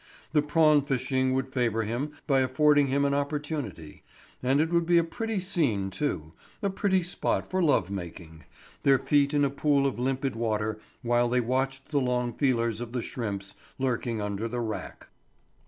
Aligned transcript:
The 0.31 0.41
prawn 0.41 0.81
fishing 0.81 1.31
would 1.33 1.53
favour 1.53 1.83
him 1.83 2.13
by 2.25 2.39
affording 2.39 2.87
him 2.87 3.05
an 3.05 3.13
opportunity; 3.13 4.01
and 4.41 4.59
it 4.59 4.71
would 4.71 4.87
be 4.87 4.97
a 4.97 5.03
pretty 5.03 5.39
scene 5.39 5.91
too, 5.91 6.33
a 6.63 6.71
pretty 6.71 7.03
spot 7.03 7.51
for 7.51 7.61
love 7.61 7.91
making—their 7.91 8.97
feet 8.97 9.31
in 9.31 9.45
a 9.45 9.51
pool 9.51 9.85
of 9.85 9.99
limpid 9.99 10.35
water 10.35 10.79
while 11.03 11.29
they 11.29 11.39
watched 11.39 11.89
the 11.89 12.01
long 12.01 12.33
feelers 12.33 12.81
of 12.81 12.93
the 12.93 13.03
shrimps 13.03 13.53
lurking 13.77 14.19
under 14.19 14.47
the 14.47 14.59
wrack. 14.59 15.05